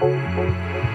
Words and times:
Música 0.00 0.89